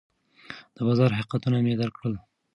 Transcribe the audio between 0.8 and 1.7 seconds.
بازار حقیقتونه